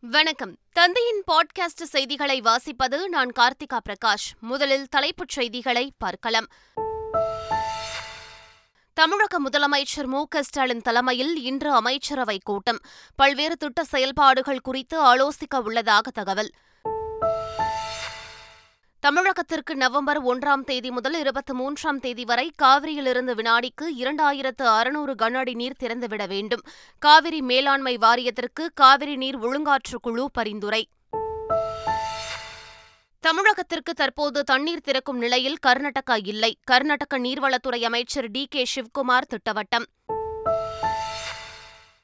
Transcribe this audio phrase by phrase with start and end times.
[0.00, 0.56] வணக்கம்.
[0.72, 4.40] தந்தையின் பாட்காஸ்ட் செய்திகளை வாசிப்பது நான் கார்த்திகா பிரகாஷ்.
[4.40, 6.46] முதலில் தலைப்புச் செய்திகளை பார்க்கலாம்.
[8.94, 12.80] தமிழக முதலமைச்சர் மு க ஸ்டாலின் தலைமையில் இன்று அமைச்சரவைக் கூட்டம்.
[13.16, 16.50] பல்வேறு திட்ட செயல்பாடுகள் குறித்து ஆலோசிக்க உள்ளதாக தகவல்.
[19.06, 25.54] தமிழகத்திற்கு நவம்பர் ஒன்றாம் தேதி முதல் இருபத்தி மூன்றாம் தேதி வரை காவிரியிலிருந்து வினாடிக்கு இரண்டாயிரத்து அறுநூறு கன அடி
[25.54, 26.60] நீர் திறந்துவிட வேண்டும்.
[26.98, 30.88] காவிரி மேலாண்மை வாரியத்திற்கு காவிரி நீர் ஒழுங்காற்று குழு பரிந்துரை.
[33.20, 36.58] தமிழகத்திற்கு தற்போது தண்ணீர் திறக்கும் நிலையில் கர்நாடகா இல்லை.
[36.64, 40.17] கர்நாடக நீர்வளத்துறை அமைச்சர் டி கே சிவ்குமார் திட்டவட்டம்.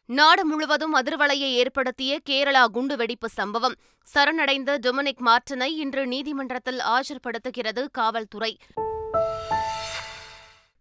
[0.07, 3.75] நாடு முழுவதும் அதிர்வலையை ஏற்படுத்திய கேரளா குண்டுவெடிப்பு சம்பவம்.
[4.03, 8.59] சரணடைந்த டொமினிக் மார்டனை இன்று நீதிமன்றத்தில் ஆஜர்படுத்துகிறது காவல்துறை.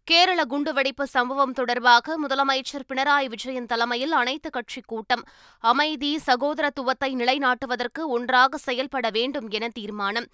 [0.04, 5.24] கேரள குண்டுவெடிப்பு சம்பவம் தொடர்பாக முதலமைச்சர் பினராயி விஜயன் தலைமையில் அனைத்துக் கட்சிக் கூட்டம்.
[5.60, 10.28] அமைதி சகோதரத்துவத்தை நிலைநாட்டுவதற்கு ஒன்றாக செயல்பட வேண்டும் என தீர்மானம்.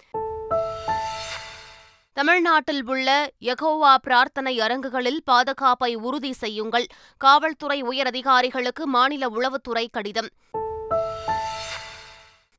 [2.14, 3.10] தமிழ்நாட்டில் உள்ள
[3.42, 6.86] யகோவா பிரார்த்தனை அரங்குகளில் பாதுகாப்பை உறுதி செய்யுங்கள்.
[7.18, 10.30] காவல்துறை உயரதிகாரிகளுக்கு மாநில உளவுத்துறை கடிதம்.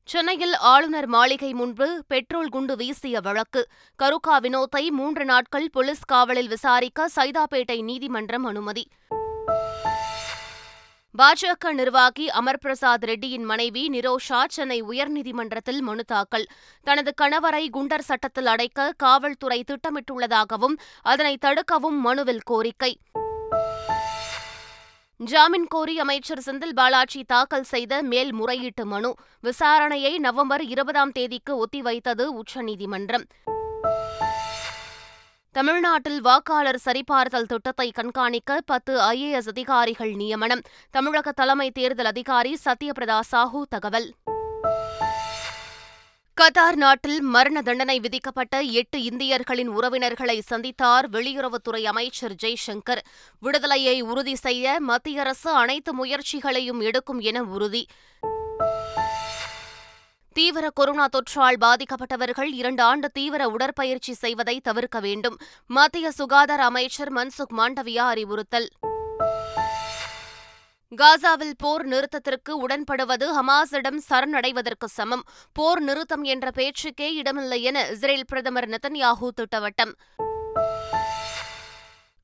[0.05, 3.69] சென்னையில் ஆளுநர் மாளிகை முன்பு பெட்ரோல் குண்டு வீசிய வழக்கு.
[3.97, 8.89] கருக்கா வினோத்தை மூன்று நாட்கள் போலீஸ் காவலில் விசாரிக்க சைதாப்பேட்டை நீதிமன்றம் அனுமதி.
[11.19, 16.47] பாஜக நிர்வாகி அமர் பிரசாத் ரெட்டியின் மனைவி நிரோஷா சென்னை உயர்நீதிமன்றத்தில் மனு தாக்கல்.
[16.83, 22.99] தனது கணவரை குண்டர் சட்டத்தில் அடைக்க காவல்துறை திட்டமிட்டுள்ளதாகவும் அதனை தடுக்கவும் மனுவில் கோரிக்கை.
[25.17, 29.15] ஜாமீன் கோரி அமைச்சர் செந்தில் பாலாஜி தாக்கல் செய்த மேல்முறையீட்டு மனு.
[29.43, 33.25] விசாரணையை நவம்பர் இருபதாம் தேதிக்கு ஒத்திவைத்தது உச்சநீதிமன்றம்.
[35.53, 40.61] தமிழ்நாட்டில் வாக்காளர் சரிபார்த்தல் திட்டத்தை கண்காணிக்க பத்து ஐஏஎஸ் அதிகாரிகள் நியமனம்.
[40.91, 44.15] தமிழக தலைமை தேர்தல் அதிகாரி சத்யபிரதா சாஹூ தகவல்.
[46.41, 53.03] கத்தார் நாட்டில் மரண தண்டனை விதிக்கப்பட்ட எட்டு இந்தியர்களின் உறவினர்களை சந்தித்தார் வெளியுறவுத்துறை அமைச்சர் ஜெய்சங்கர்.
[53.41, 57.87] விடுதலையை உறுதி செய்ய மத்திய அரசு அனைத்து முயற்சிகளையும் எடுக்கும் என உறுதி.
[60.33, 65.37] தீவிர கொரோனா தொற்றால் பாதிக்கப்பட்டவர்கள் இரண்டு ஆண்டு தீவிர உடற்பயிற்சி செய்வதை தவிர்க்க வேண்டும்
[65.67, 68.69] மத்திய சுகாதார அமைச்சர் மன்சுக் மாண்டவியா அறிவுறுத்தல்.
[70.97, 78.69] காசாவில் போர் நிறுத்தத்திற்கு உடன்படுவது ஹமாஸிடம் சரணடைவதற்கு சமம் போர் நிறுத்தம் என்ற பேச்சுக்கே இடமில்லை என இஸ்ரேல் பிரதமர்
[78.69, 79.95] நெத்தன்யாஹூ திட்டவட்டம்.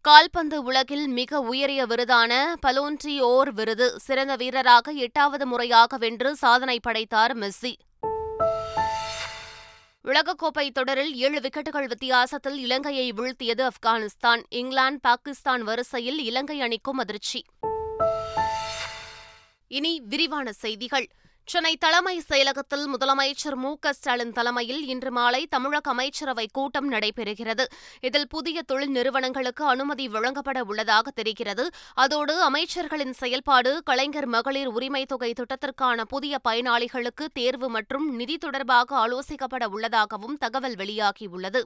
[0.00, 2.32] கால்பந்து உலகில் மிக உயரிய விருதான
[2.66, 7.74] பலோன்டி ஓர் விருது சிறந்த வீரராக எட்டாவது முறையாக வென்று சாதனை படைத்தார் மெஸ்ஸி.
[10.06, 14.42] உலகக்கோப்பை தொடரில் ஏழு விக்கெட்டுகள் வித்தியாசத்தில் இலங்கையை வீழ்த்தியது ஆப்கானிஸ்தான்.
[14.48, 17.44] இங்கிலாந்து பாகிஸ்தான் வரிசையில் இலங்கை அணிக்கும் அதிர்ச்சி.
[19.68, 21.08] இனி விரிவான செய்திகள்.
[21.48, 27.64] சென்னை தலைமை செயலகத்தில் முதலமைச்சர் மு க ஸ்டாலின் தலைமையில் இன்று மாலை தமிழக அமைச்சரவை கூட்டம் நடைபெறுகிறது.
[28.00, 31.70] இதில் புதிய தொழில் நிறுவனங்களுக்கு அனுமதி வழங்கப்பட உள்ளதாக தெரிகிறது.
[31.94, 39.66] அதோடு அமைச்சர்களின் செயல்பாடு கலைஞர் மகளிர் உரிமை தொகை திட்டத்திற்கான புதிய பயனாளிகளுக்கு தேர்வு மற்றும் நிதி தொடர்பாக ஆலோசிக்கப்பட
[39.66, 41.62] உள்ளதாகவும் தகவல் வெளியாகியுள்ளது.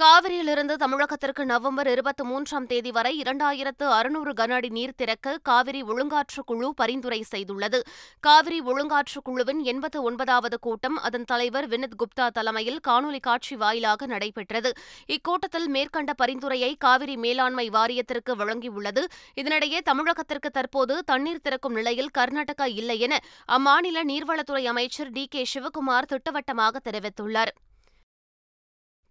[0.00, 6.42] காவிரியிலிருந்து தமிழகத்திற்கு நவம்பர் இருபத்தி மூன்றாம் தேதி வரை இரண்டாயிரத்து அறுநூறு கன அடி நீர் திறக்க காவிரி ஒழுங்காற்று
[6.46, 7.78] குழு பரிந்துரை செய்துள்ளது.
[8.20, 14.72] காவிரி ஒழுங்காற்று குழுவின் எண்பத்து ஒன்பதாவது கூட்டம் அதன் தலைவர் வினித் குப்தா தலைமையில் காணொலி காட்சி வாயிலாக நடைபெற்றது.
[15.06, 19.04] இக்கூட்டத்தில் மேற்கண்ட பரிந்துரையை காவிரி மேலாண்மை வாரியத்திற்கு வழங்கியுள்ளது.
[19.34, 26.12] இதனிடையே தமிழகத்திற்கு தற்போது தண்ணீர் திறக்கும் நிலையில் கர்நாடகா இல்லை என அம்மாநில நீர்வளத்துறை அமைச்சர் டி கே சிவகுமார்
[26.12, 27.54] திட்டவட்டமாக தெரிவித்துள்ளார்.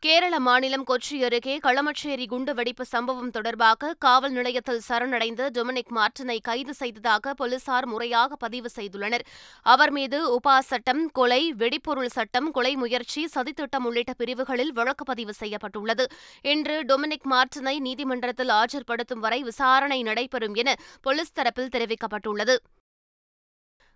[0.03, 7.33] கேரள மாநிலம் கொச்சி அருகே களமச்சேரி குண்டுவெடிப்பு சம்பவம் தொடர்பாக காவல் நிலையத்தில் சரணடைந்த டொமினிக் மார்டினை கைது செய்ததாக
[7.33, 9.25] போலீசார் முறையாக பதிவு செய்துள்ளனர்.
[9.61, 16.07] அவர் மீது உபா சட்டம் கொலை வெடிப்பொருள் சட்டம் கொலை முயற்சி சதித்திட்டம் உள்ளிட்ட பிரிவுகளில் வழக்கு பதிவு செய்யப்பட்டுள்ளது.
[16.53, 22.57] இன்று டொமினிக் மார்டினை நீதிமன்றத்தில் ஆஜர்படுத்தும் வரை விசாரணை நடைபெறும் என போலீஸ் தரப்பில் தெரிவிக்கப்பட்டுள்ளது.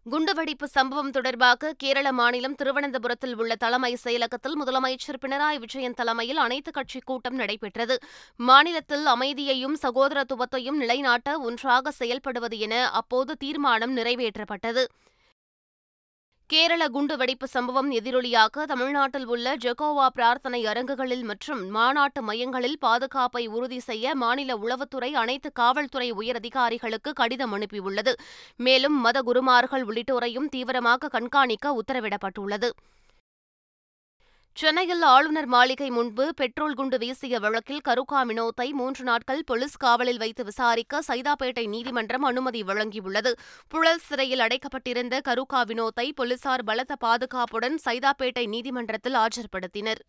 [0.10, 7.06] குண்டுவெடிப்பு சம்பவம் தொடர்பாக கேரள மாநிலம் திருவனந்தபுரத்தில் உள்ள தலைமை செயலகத்தில் முதலமைச்சர் பினராயி விஜயன் தலைமையில் அனைத்துக் கட்சிக்
[7.06, 8.00] கூட்டம் நடைபெற்றது.
[8.36, 14.86] மாநிலத்தில் அமைதியையும் சகோதரத்துவத்தையும் நிலைநாட்ட ஒன்றாக செயல்படுவது என அப்போது தீர்மானம் நிறைவேற்றப்பட்டது.
[16.52, 24.16] கேரள குண்டுவெடிப்பு சம்பவம் எதிரொலியாக தமிழ்நாட்டில் உள்ள ஜெகோவா பிரார்த்தனை அரங்குகளில் மற்றும் மாநாட்டு மையங்களில் பாதுகாப்பை உறுதி செய்ய
[24.16, 28.14] மாநில உளவுத்துறை அனைத்து காவல்துறை உயரதிகாரிகளுக்கு கடிதம் அனுப்பியுள்ளது.
[28.58, 32.70] மேலும் மத குருமார்கள் உள்ளிட்டோரையும் தீவிரமாக கண்காணிக்க உத்தரவிடப்பட்டுள்ளது.
[34.56, 40.44] சென்னையில் ஆளுநர் மாளிகை முன்பு பெட்ரோல் குண்டு வீசிய வழக்கில் கருக்கா வினோத்தை மூன்று நாட்கள் போலீஸ் காவலில் வைத்து
[40.44, 43.32] விசாரிக்க சைதாப்பேட்டை நீதிமன்றம் அனுமதி வழங்கியுள்ளது.
[43.68, 50.04] புழல் சிறையில் அடைக்கப்பட்டிருந்த கருக்கா வினோத்தை போலீசார் பலத்த பாதுகாப்புடன் சைதாப்பேட்டை நீதிமன்றத்தில் ஆஜர்படுத்தினர்.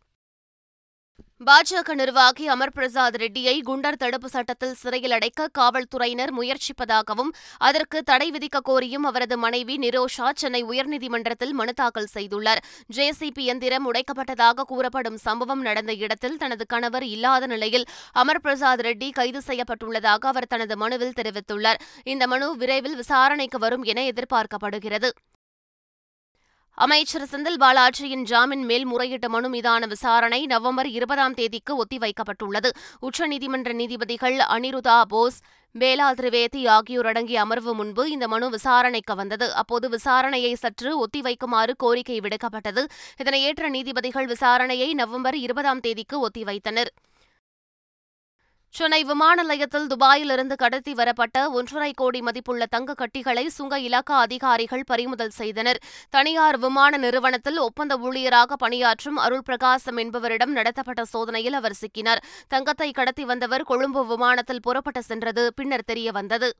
[1.47, 8.61] பாஜக நிர்வாகி அமர் பிரசாத் ரெட்டியை குண்டர் தடுப்பு சட்டத்தில் சிறையில் அடைக்க காவல்துறையினர் முயற்சிப்பதாகவும் அதற்கு தடை விதிக்க
[8.69, 12.62] கோரியும் அவரது மனைவி நிரோஷா சென்னை உயர்நீதிமன்றத்தில் மனு தாக்கல் செய்துள்ளார்.
[12.97, 19.43] ஜேசிபி எந்திரம் உடைக்கப்பட்டதாக கூறப்படும் சம்பவம் நடந்த இடத்தில் தனது கணவர் இல்லாத நிலையில் அமர் பிரசாத் ரெட்டி கைது
[19.47, 21.82] செய்யப்பட்டுள்ளதாக அவர் தனது மனுவில் தெரிவித்துள்ளார்.
[22.05, 25.11] இந்த மனு விரைவில் விசாரணைக்கு வரும் என எதிர்பார்க்கப்படுகிறது.
[26.74, 32.70] அமைச்சர் செந்தில் பாலாஜியின் ஜாமீன் மேல்முறையீட்டு மனு மீதான விசாரணை நவம்பர் இருபதாம் தேதிக்கு ஒத்திவைக்கப்பட்டுள்ளது.
[33.00, 35.38] உச்சநீதிமன்ற நீதிபதிகள் அனிருதா போஸ்
[35.78, 39.54] பேலா திரிவேதி ஆகியோர் அடங்கிய அமர்வு முன்பு இந்த மனு விசாரணைக்கு வந்தது.
[39.54, 42.84] அப்போது விசாரணையை சற்று ஒத்திவைக்குமாறு கோரிக்கை விடுக்கப்பட்டது.
[43.18, 46.92] இதனை ஏற்ற நீதிபதிகள் விசாரணையை நவம்பர் இருபதாம் தேதிக்கு ஒத்திவைத்தனர்.
[48.74, 55.34] சென்னை விமான நிலையத்தில் துபாயிலிருந்து கடத்தி வரப்பட்ட ஒன்றரை கோடி மதிப்புள்ள தங்க கட்டிகளை சுங்க இலாக்கா அதிகாரிகள் பறிமுதல்
[55.40, 55.80] செய்தனர்.
[56.10, 62.24] தனியார் விமான நிறுவனத்தில் ஒப்பந்த ஊழியராக பணியாற்றும் அருள் பிரகாசம் என்பவரிடம் நடத்தப்பட்ட சோதனையில் அவர் சிக்கினார்.
[62.48, 66.50] தங்கத்தை கடத்தி வந்தவர் கொழும்பு விமானத்தில் புறப்பட்டு சென்றது பின்னர் தெரியவந்தது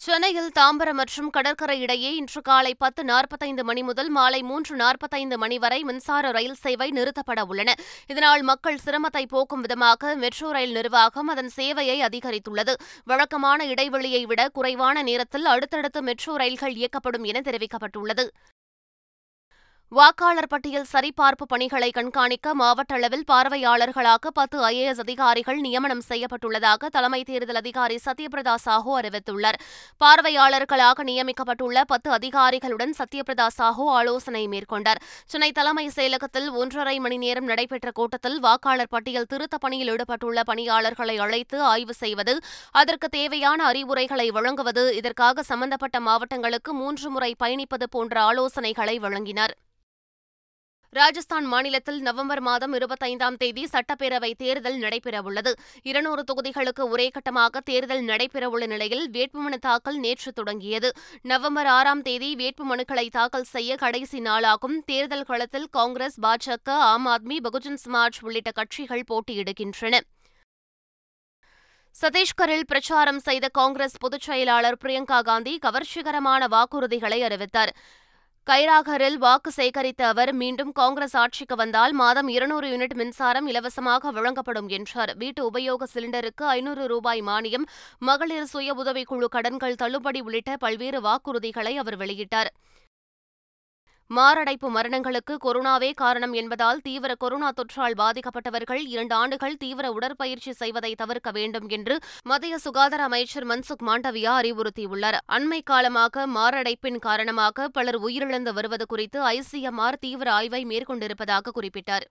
[0.00, 5.56] சென்னையில் தாம்பரம் மற்றும் கடற்கரை இடையே இன்று காலை பத்து நாற்பத்தைந்து மணி முதல் மாலை மூன்று நாற்பத்தைந்து மணி
[5.58, 7.74] வரை மின்சார ரயில் சேவை நிறுத்தப்பட உள்ளன.
[8.06, 12.74] இதனால் மக்கள் சிரமத்தை போக்கும் விதமாக மெட்ரோ ரயில் நிர்வாகம் அதன் சேவையை அதிகரித்துள்ளது.
[13.04, 18.26] வழக்கமான இடைவெளியை விட குறைவான நேரத்தில் அடுத்தடுத்து மெட்ரோ ரயில்கள் இயக்கப்படும் என தெரிவிக்கப்பட்டுள்ளது.
[19.92, 27.60] வாக்காளர் பட்டியல் சரிபார்ப்பு பணிகளை கண்காணிக்க மாவட்ட அளவில் பார்வையாளர்களாக பத்து ஐஏஎஸ் அதிகாரிகள் நியமனம் செய்யப்பட்டுள்ளதாக தலைமை தேர்தல்
[27.60, 29.58] அதிகாரி சத்யபிரதா சாஹூ அறிவித்துள்ளார்.
[30.04, 35.00] பார்வையாளர்களாக நியமிக்கப்பட்டுள்ள பத்து அதிகாரிகளுடன் சத்யபிரதா சாஹூ ஆலோசனை மேற்கொண்டார்.
[35.26, 41.60] சென்னை தலைமை செயலகத்தில் ஒன்றரை மணி நேரம் நடைபெற்ற கூட்டத்தில் வாக்காளர் பட்டியல் திருத்த பணியில் ஈடுபட்டுள்ள பணியாளர்களை அழைத்து
[41.72, 42.36] ஆய்வு செய்வது
[42.82, 49.56] அதற்கு தேவையான அறிவுரைகளை வழங்குவது இதற்காக சம்பந்தப்பட்ட மாவட்டங்களுக்கு மூன்று முறை பயணிப்பது போன்ற ஆலோசனைகளை வழங்கினார்.
[50.96, 55.52] ராஜஸ்தான் மாநிலத்தில் நவம்பர் மாதம் இருபத்தைந்தாம் தேதி சட்டப்பேரவை தேர்தல் நடைபெறவுள்ளது.
[55.82, 60.90] இருநூறு தொகுதிகளுக்கு ஒரே கட்டமாக தேர்தல் நடைபெறவுள்ள நிலையில் வேட்புமனு தாக்கல் நேற்று தொடங்கியது.
[61.22, 64.78] நவம்பர் ஆறாம் தேதி வேட்புமனுக்களை தாக்கல் செய்ய கடைசி நாளாகும்.
[64.86, 70.00] தேர்தல் களத்தில் காங்கிரஸ் பாஜக ஆம் ஆத்மி பகுஜன் சமாஜ் உள்ளிட்ட கட்சிகள் போட்டியிடுகின்றன.
[71.96, 77.72] சத்தீஸ்கரில் பிரச்சாரம் செய்த காங்கிரஸ் பொதுச் செயலாளர் பிரியங்கா காந்தி கவர்ச்சிகரமான வாக்குறுதிகளை அறிவித்தார்.
[78.48, 85.12] கைராகரில் வாக்கு சேகரித்த அவர் மீண்டும் காங்கிரஸ் ஆட்சிக்கு வந்தால் மாதம் இருநூறு யூனிட் மின்சாரம் இலவசமாக வழங்கப்படும் என்றார்.
[85.22, 87.66] வீட்டு உபயோக சிலிண்டருக்கு ஐநூறு ரூபாய் மானியம்
[88.08, 92.50] மகளிர் சுய உதவிக்குழு கடன்கள் தள்ளுபடி உள்ளிட்ட பல்வேறு வாக்குறுதிகளை அவர் வெளியிட்டார்.
[94.08, 101.30] மாரடைப்பு மரணங்களுக்கு கொரோனாவே காரணம் என்பதால் தீவிர கொரோனா தொற்றால் பாதிக்கப்பட்டவர்கள் இரண்டு ஆண்டுகள் தீவிர உடற்பயிற்சி செய்வதை தவிர்க்க
[101.30, 105.18] வேண்டும் என்று மத்திய சுகாதார அமைச்சர் மன்சுக் மாண்டவியா அறிவுறுத்தியுள்ளார்.
[105.32, 112.06] அண்மை காலமாக மாரடைப்பின் காரணமாக பலர் உயிரிழந்து வருவது குறித்து ஐசிஎம்ஆர் தீவிர ஆய்வை மேற்கொண்டிருப்பதாக குறிப்பிட்டார்.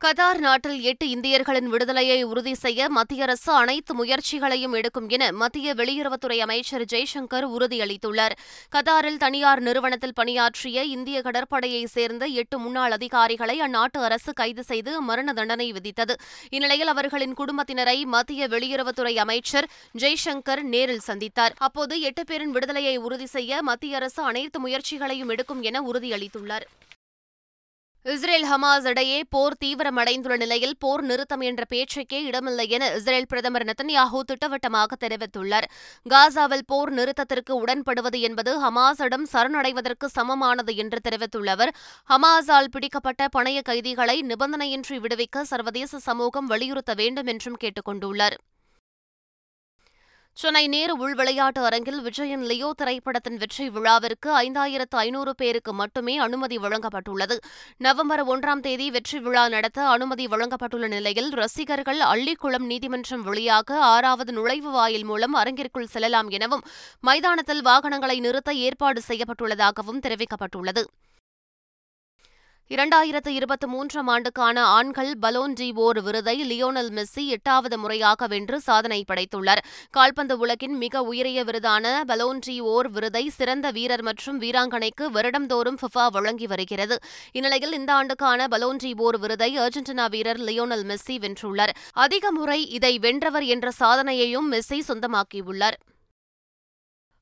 [0.00, 6.38] கதார் நாட்டில் எட்டு இந்தியர்களின் விடுதலையை உறுதி செய்ய மத்திய அரசு அனைத்து முயற்சிகளையும் எடுக்கும் என மத்திய வெளியுறவுத்துறை
[6.38, 8.34] அமைச்சர் ஜெய்சங்கர் உறுதியளித்துள்ளார்.
[8.74, 15.32] கதாரில் தனியார் நிறுவனத்தில் பணியாற்றிய இந்திய கடற்படையைச் சேர்ந்த எட்டு முன்னாள் அதிகாரிகளை அந்நாட்டு அரசு கைது செய்து மரண
[15.32, 16.16] தண்டனை விதித்தது.
[16.50, 19.68] இந்நிலையில் அவர்களின் குடும்பத்தினரை மத்திய வெளியுறவுத்துறை அமைச்சர்
[19.98, 21.54] ஜெய்சங்கர் நேரில் சந்தித்தார்.
[21.58, 26.66] அப்போது எட்டு பேரின் விடுதலையை உறுதி செய்ய மத்திய அரசு அனைத்து முயற்சிகளையும் எடுக்கும் என உறுதியளித்துள்ளார்.
[28.06, 34.20] இஸ்ரேல் ஹமாஸ் இடையே போர் தீவிரமடைந்துள்ள நிலையில் போர் நிறுத்தம் என்ற பேச்சுக்கே இடமில்லை என இஸ்ரேல் பிரதமர் நெத்தன்யாஹூ
[34.26, 35.66] திட்டவட்டமாக தெரிவித்துள்ளார்.
[36.06, 41.72] காசாவில் போர் நிறுத்தத்திற்கு உடன்படுவது என்பது ஹமாஸிடம் சரணடைவதற்கு சமமானது என்று தெரிவித்துள்ள அவர்
[42.10, 48.38] ஹமாஸால் பிடிக்கப்பட்ட பணைய கைதிகளை நிபந்தனையின்றி விடுவிக்க சர்வதேச சமூகம் வலியுறுத்த வேண்டும் என்றும் கேட்டுக் கொண்டுள்ளார்
[50.40, 56.56] சென்னை நேரு உள் விளையாட்டு அரங்கில் விஜயன் லியோ திரைப்படத்தின் வெற்றி விழாவிற்கு ஐந்தாயிரத்து ஐநூறு பேருக்கு மட்டுமே அனுமதி
[56.58, 57.36] வழங்கப்பட்டுள்ளது.
[57.84, 64.70] நவம்பர் ஒன்றாம் தேதி வெற்றி விழா நடத்த அனுமதி வழங்கப்பட்டுள்ள நிலையில் ரசிகர்கள் அள்ளிக்குளம் நீதிமன்றம் வழியாக ஆறாவது நுழைவு
[64.70, 66.66] வாயில் மூலம் அரங்கிற்குள் செல்லலாம் எனவும்
[67.00, 70.84] மைதானத்தில் வாகனங்களை நிறுத்த ஏற்பாடு செய்யப்பட்டுள்ளதாகவும் தெரிவிக்கப்பட்டுள்ளது.
[72.70, 79.04] இரண்டாயிரத்து இருபத்தி மூன்றாம் ஆண்டுக்கான ஆண்கள் பலோன் டி ஓர் விருதை லியோனல் மெஸ்ஸி எட்டாவது முறையாக வென்று சாதனை
[79.10, 79.62] படைத்துள்ளார்.
[79.90, 86.06] கால்பந்து உலகின் மிக உயரிய விருதான பலோன் டி ஓர் விருதை சிறந்த வீரர் மற்றும் வீராங்கனைக்கு வருடந்தோறும் ஃபிஃபா
[86.10, 86.98] வழங்கி வருகிறது.
[87.32, 91.74] இந்நிலையில் இந்த ஆண்டுக்கான பலோன் டி ஓர் விருதை அர்ஜென்டினா வீரர் லியோனல் மெஸ்ஸி வென்றுள்ளார்.
[91.92, 95.78] அதிக முறை இதை வென்றவர் என்ற சாதனையையும் மெஸ்ஸி சொந்தமாக்கியுள்ளார்.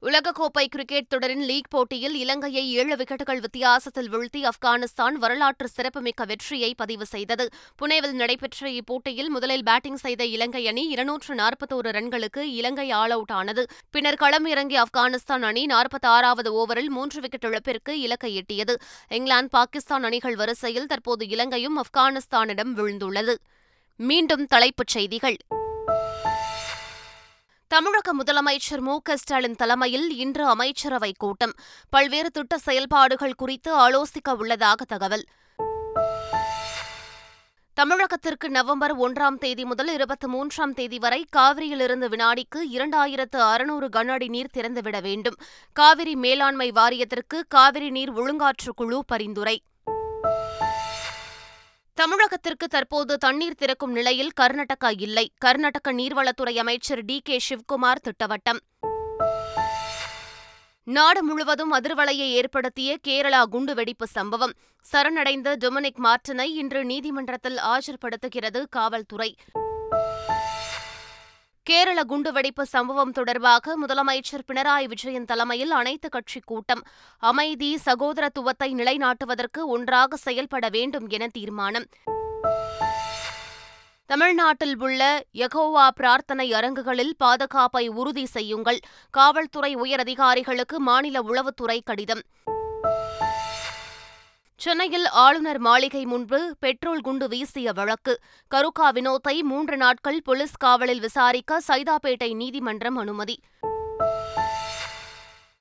[0.04, 7.06] உலகக்கோப்பை கிரிக்கெட் தொடரின் லீக் போட்டியில் இலங்கையை ஏழு விக்கெட்டுகள் வித்தியாசத்தில் வீழ்த்தி ஆப்கானிஸ்தான் வரலாற்று சிறப்புமிக்க வெற்றியை பதிவு
[7.06, 7.48] செய்தது.
[7.82, 13.66] புனேவில் நடைபெற்ற இப்போட்டியில் முதலில் பேட்டிங் செய்த இலங்கை அணி இருநூற்று நாற்பத்தோரு ரன்களுக்கு இலங்கை ஆல் அவுட் ஆனது.
[13.90, 18.74] பின்னர் களம் இறங்கிய ஆப்கானிஸ்தான் அணி நாற்பத்தி ஆறாவது ஓவரில் மூன்று விக்கெட் இழப்பிற்கு இலக்கை எட்டியது.
[19.08, 23.34] இங்கிலாந்து பாகிஸ்தான் அணிகள் வரிசையில் தற்போது இலங்கையும் ஆப்கானிஸ்தானிடம் விழுந்துள்ளது.
[23.96, 25.36] மீண்டும் தலைப்புச் செய்திகள்.
[27.74, 31.52] தமிழக முதலமைச்சர் மு க ஸ்டாலின் தலைமையில் இன்று அமைச்சரவைக் கூட்டம்.
[31.90, 35.24] பல்வேறு திட்ட செயல்பாடுகள் குறித்து ஆலோசிக்க உள்ளதாக தகவல்.
[37.80, 44.28] தமிழகத்திற்கு நவம்பர் ஒன்றாம் தேதி முதல் இருபத்தி மூன்றாம் தேதி வரை காவிரியிலிருந்து வினாடிக்கு இரண்டாயிரத்து அறுநூறு கன அடி
[44.28, 45.36] நீர் திறந்துவிட வேண்டும்.
[45.72, 49.62] காவிரி மேலாண்மை வாரியத்திற்கு காவிரி நீர் ஒழுங்காற்று குழு பரிந்துரை.
[52.02, 55.32] தமிழகத்திற்கு தற்போது தண்ணீர் திறக்கும் நிலையில் கர்நாடகா இல்லை.
[55.38, 58.58] கர்நாடக நீர்வளத்துறை அமைச்சர் டி கே சிவ்குமார் திட்டவட்டம்.
[60.84, 64.52] நாடு முழுவதும் அதிர்வலையை ஏற்படுத்திய கேரளா குண்டுவெடிப்பு சம்பவம்.
[64.80, 69.36] சரணடைந்த டொமினிக் மார்டனை இன்று நீதிமன்றத்தில் ஆஜர்படுத்துகிறது காவல்துறை.
[71.64, 76.82] கேரள குண்டுவெடிப்பு சம்பவம் தொடர்பாக முதலமைச்சர் பினராயி விஜயன் தலைமையில் அனைத்துக் கட்சி கூட்டம்.
[77.18, 81.86] அமைதி சகோதரத்துவத்தை நிலைநாட்டுவதற்கு ஒன்றாக செயல்பட வேண்டும் என தீர்மானம்.
[84.06, 88.78] தமிழ்நாட்டில் உள்ள யகோவா பிரார்த்தனை அரங்குகளில் பாதுகாப்பை உறுதி செய்யுங்கள்.
[89.10, 92.22] காவல்துறை உயரதிகாரிகளுக்கு மாநில உளவுத்துறை கடிதம்.
[94.56, 98.20] சென்னையில் ஆளுநர் மாளிகை முன்பு பெட்ரோல் குண்டு வீசிய வழக்கு.
[98.54, 103.40] கருக்கா வினோத்தை மூன்று நாட்கள் போலீஸ் காவலில் விசாரிக்க சைதாப்பேட்டை நீதிமன்றம் அனுமதி.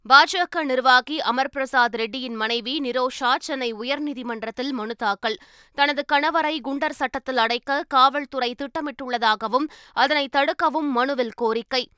[0.09, 5.37] பாஜக நிர்வாகி அமர் பிரசாத் ரெட்டியின் மனைவி நிரோஷா சென்னை உயர்நீதிமன்றத்தில் மனு தாக்கல்.
[5.73, 11.89] தனது கணவரை குண்டர் சட்டத்தில் அடைக்க காவல்துறை திட்டமிட்டுள்ளதாகவும் அதனை தடுக்கவும் மனுவில் கோரிக்கை.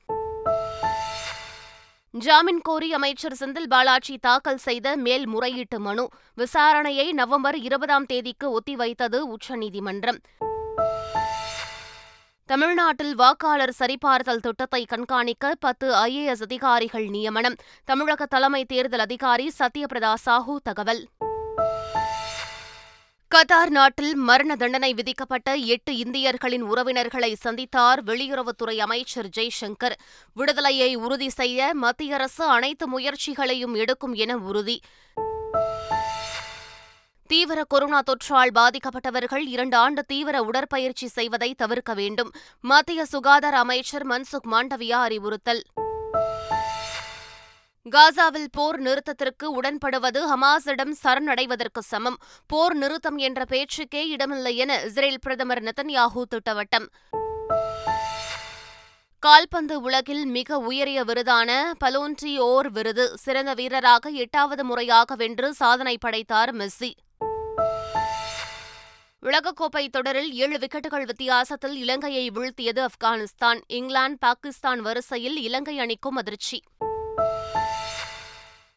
[2.18, 10.18] ஜாமீன் கோரி அமைச்சர் செந்தில் பாலாஜி தாக்கல் செய்த மேல்முறையீட்டு மனு விசாரணையை நவம்பர் இருபதாம் தேதிக்கு ஒத்திவைத்தது உச்சநீதிமன்றம்.
[12.44, 17.56] தமிழ்நாட்டில் வாக்காளர் சரிபார்த்தல் திட்டத்தை கண்காணிக்க பத்து ஐஏஎஸ் அதிகாரிகள் நியமனம்.
[17.84, 21.08] தமிழக தலைமை தேர்தல் அதிகாரி சத்யபிரதா சாஹூ தகவல்.
[23.34, 29.96] கத்தார் நாட்டில் மரண தண்டனை விதிக்கப்பட்ட எட்டு இந்தியர்களின் உறவினர்களை சந்தித்தார் வெளியுறவுத்துறை அமைச்சர் ஜெய்சங்கர்.
[30.34, 34.80] விடுதலையை உறுதி செய்ய மத்திய அரசு அனைத்து முயற்சிகளையும் எடுக்கும் என உறுதி.
[37.26, 42.30] தீவிர கொரோனா தொற்றால் பாதிக்கப்பட்டவர்கள் இரண்டு ஆண்டு தீவிர உடற்பயிற்சி செய்வதை தவிர்க்க வேண்டும்
[42.60, 45.62] மத்திய சுகாதார அமைச்சர் மன்சுக் மாண்டவியா அறிவுறுத்தல்.
[47.94, 52.16] காசாவில் போர் நிறுத்தத்திற்கு உடன்படுவது ஹமாஸிடம் சரணடைவதற்கு சமம்.
[52.46, 56.86] போர் நிறுத்தம் என்ற பேச்சுக்கே இடமில்லை என இஸ்ரேல் பிரதமர் நெத்தன்யாஹூ திட்டவட்டம்.
[59.18, 63.18] கால்பந்து உலகில் மிக உயரிய விருதான பலோன்டி ஓர் விருது.
[63.18, 66.92] சிறந்த வீரராக எட்டாவது முறையாக வென்று சாதனை படைத்தார் மெஸ்ஸி.
[69.22, 73.60] உலகக்கோப்பை தொடரில் ஏழு விக்கெட்டுகள் வித்தியாசத்தில் இலங்கையை வீழ்த்தியது ஆப்கானிஸ்தான்.
[73.66, 76.62] இங்கிலாந்து பாகிஸ்தான் வரிசையில் இலங்கை அணிக்கும் அதிர்ச்சி.